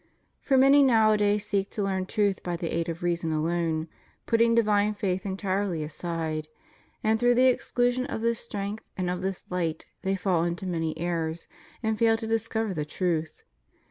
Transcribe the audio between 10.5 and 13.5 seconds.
many errors and fail to discover the truth.